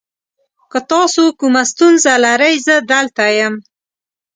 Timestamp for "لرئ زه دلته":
2.23-3.25